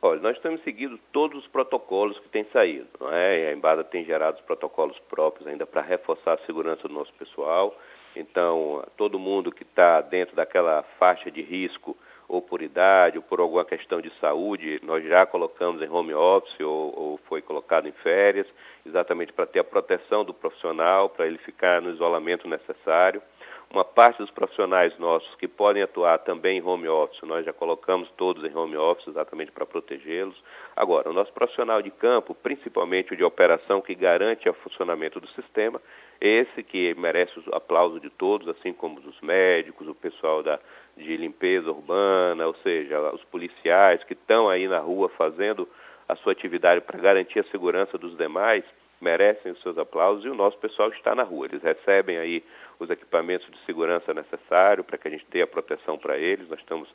Olha, 0.01 0.21
nós 0.21 0.37
temos 0.39 0.61
seguido 0.63 0.99
todos 1.11 1.39
os 1.39 1.47
protocolos 1.47 2.19
que 2.19 2.29
têm 2.29 2.45
saído, 2.45 2.87
não 2.99 3.11
é? 3.11 3.49
A 3.49 3.53
Embada 3.53 3.83
tem 3.83 4.05
gerado 4.05 4.37
os 4.37 4.45
protocolos 4.45 4.97
próprios 5.09 5.47
ainda 5.47 5.65
para 5.65 5.81
reforçar 5.81 6.33
a 6.33 6.45
segurança 6.45 6.87
do 6.87 6.93
nosso 6.93 7.11
pessoal. 7.13 7.75
Então, 8.15 8.83
todo 8.95 9.19
mundo 9.19 9.51
que 9.51 9.63
está 9.63 10.01
dentro 10.01 10.35
daquela 10.35 10.83
faixa 10.99 11.31
de 11.31 11.41
risco, 11.41 11.97
ou 12.27 12.41
por 12.41 12.61
idade, 12.61 13.17
ou 13.17 13.23
por 13.23 13.39
alguma 13.39 13.63
questão 13.63 14.01
de 14.01 14.11
saúde, 14.19 14.79
nós 14.83 15.03
já 15.03 15.25
colocamos 15.25 15.81
em 15.81 15.89
home 15.89 16.13
office 16.13 16.59
ou, 16.59 16.93
ou 16.97 17.19
foi 17.29 17.41
colocado 17.41 17.87
em 17.87 17.91
férias, 17.91 18.47
exatamente 18.85 19.31
para 19.31 19.45
ter 19.45 19.59
a 19.59 19.63
proteção 19.63 20.25
do 20.25 20.33
profissional, 20.33 21.09
para 21.09 21.25
ele 21.25 21.37
ficar 21.37 21.81
no 21.81 21.89
isolamento 21.89 22.47
necessário. 22.47 23.21
Uma 23.69 23.83
parte 23.83 24.19
dos 24.19 24.31
profissionais 24.31 24.97
nossos 24.97 25.35
que 25.35 25.47
podem 25.47 25.83
atuar 25.83 26.19
também 26.19 26.57
em 26.57 26.63
home 26.63 26.87
office, 26.87 27.21
nós 27.23 27.45
já 27.45 27.51
colocamos 27.51 28.09
todos 28.15 28.43
em 28.45 28.55
home 28.55 28.77
office 28.77 29.07
exatamente 29.07 29.51
para 29.51 29.65
protegê-los. 29.65 30.41
Agora, 30.75 31.09
o 31.09 31.13
nosso 31.13 31.33
profissional 31.33 31.81
de 31.81 31.91
campo, 31.91 32.33
principalmente 32.33 33.13
o 33.13 33.17
de 33.17 33.25
operação 33.25 33.81
que 33.81 33.93
garante 33.93 34.47
o 34.47 34.53
funcionamento 34.53 35.19
do 35.19 35.27
sistema, 35.29 35.81
esse 36.19 36.63
que 36.63 36.95
merece 36.95 37.37
o 37.39 37.55
aplauso 37.55 37.99
de 37.99 38.09
todos, 38.09 38.47
assim 38.47 38.71
como 38.71 39.01
dos 39.01 39.19
médicos, 39.21 39.87
o 39.87 39.93
pessoal 39.93 40.41
da, 40.41 40.59
de 40.95 41.17
limpeza 41.17 41.69
urbana, 41.69 42.47
ou 42.47 42.55
seja, 42.63 43.13
os 43.13 43.23
policiais 43.25 44.03
que 44.03 44.13
estão 44.13 44.49
aí 44.49 44.67
na 44.67 44.79
rua 44.79 45.09
fazendo 45.09 45.67
a 46.07 46.15
sua 46.15 46.31
atividade 46.31 46.81
para 46.81 46.99
garantir 46.99 47.39
a 47.39 47.51
segurança 47.51 47.97
dos 47.97 48.17
demais, 48.17 48.63
merecem 48.99 49.51
os 49.51 49.61
seus 49.61 49.77
aplausos 49.77 50.25
e 50.25 50.29
o 50.29 50.35
nosso 50.35 50.57
pessoal 50.57 50.89
está 50.89 51.13
na 51.13 51.23
rua. 51.23 51.45
Eles 51.45 51.61
recebem 51.61 52.17
aí 52.17 52.43
os 52.79 52.89
equipamentos 52.89 53.49
de 53.49 53.57
segurança 53.65 54.13
necessários 54.13 54.85
para 54.85 54.97
que 54.97 55.07
a 55.07 55.11
gente 55.11 55.25
tenha 55.25 55.47
proteção 55.47 55.97
para 55.97 56.17
eles. 56.17 56.49
Nós 56.49 56.59
estamos 56.59 56.89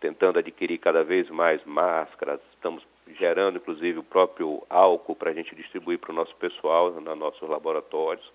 tentando 0.00 0.38
adquirir 0.38 0.78
cada 0.78 1.02
vez 1.02 1.30
mais 1.30 1.64
máscaras, 1.64 2.40
estamos 2.52 2.82
gerando 3.18 3.56
inclusive 3.56 3.98
o 3.98 4.02
próprio 4.02 4.62
álcool 4.68 5.14
para 5.14 5.30
a 5.30 5.34
gente 5.34 5.54
distribuir 5.54 5.98
para 5.98 6.12
o 6.12 6.14
nosso 6.14 6.34
pessoal 6.36 6.90
nos 6.90 7.18
nossos 7.18 7.48
laboratórios, 7.48 8.30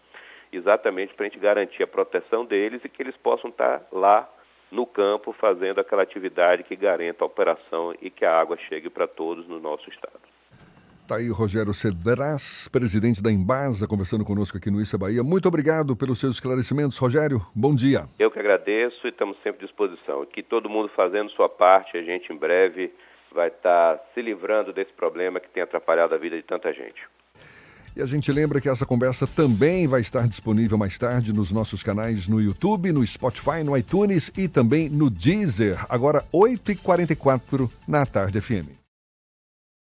exatamente 0.51 1.13
para 1.13 1.25
a 1.25 1.29
gente 1.29 1.39
garantir 1.39 1.83
a 1.83 1.87
proteção 1.87 2.45
deles 2.45 2.83
e 2.83 2.89
que 2.89 3.01
eles 3.01 3.15
possam 3.17 3.49
estar 3.49 3.83
lá 3.91 4.27
no 4.71 4.85
campo 4.85 5.33
fazendo 5.33 5.79
aquela 5.79 6.03
atividade 6.03 6.63
que 6.63 6.75
garanta 6.75 7.23
a 7.23 7.27
operação 7.27 7.93
e 8.01 8.09
que 8.09 8.25
a 8.25 8.39
água 8.39 8.57
chegue 8.57 8.89
para 8.89 9.07
todos 9.07 9.47
no 9.47 9.59
nosso 9.59 9.89
estado. 9.89 10.28
Está 11.09 11.17
aí 11.17 11.29
Rogério 11.29 11.73
Cedras, 11.73 12.69
presidente 12.71 13.19
da 13.19 13.31
Embasa, 13.31 13.87
conversando 13.87 14.23
conosco 14.23 14.59
aqui 14.59 14.69
no 14.69 14.79
Issa 14.79 14.95
Bahia. 14.95 15.23
Muito 15.23 15.47
obrigado 15.47 15.95
pelos 15.95 16.19
seus 16.19 16.35
esclarecimentos, 16.35 16.99
Rogério. 16.99 17.41
Bom 17.55 17.73
dia. 17.73 18.03
Eu 18.19 18.29
que 18.29 18.37
agradeço 18.37 19.07
e 19.07 19.09
estamos 19.09 19.35
sempre 19.41 19.63
à 19.63 19.65
disposição. 19.65 20.23
Que 20.27 20.43
todo 20.43 20.69
mundo 20.69 20.87
fazendo 20.95 21.31
sua 21.31 21.49
parte, 21.49 21.97
a 21.97 22.03
gente 22.03 22.31
em 22.31 22.37
breve 22.37 22.93
vai 23.33 23.47
estar 23.47 23.99
se 24.13 24.21
livrando 24.21 24.71
desse 24.71 24.93
problema 24.93 25.39
que 25.39 25.49
tem 25.49 25.63
atrapalhado 25.63 26.13
a 26.13 26.17
vida 26.19 26.37
de 26.37 26.43
tanta 26.43 26.71
gente. 26.71 27.01
E 27.97 28.03
a 28.03 28.05
gente 28.05 28.31
lembra 28.31 28.61
que 28.61 28.69
essa 28.69 28.85
conversa 28.85 29.25
também 29.25 29.87
vai 29.87 30.01
estar 30.01 30.27
disponível 30.27 30.77
mais 30.77 30.95
tarde 30.99 31.33
nos 31.33 31.51
nossos 31.51 31.81
canais 31.81 32.27
no 32.27 32.39
YouTube, 32.39 32.91
no 32.91 33.03
Spotify, 33.03 33.63
no 33.65 33.75
iTunes 33.75 34.31
e 34.37 34.47
também 34.47 34.87
no 34.87 35.09
Deezer. 35.09 35.83
Agora, 35.89 36.23
8h44 36.31 37.67
na 37.87 38.05
tarde 38.05 38.39
FM. 38.39 38.78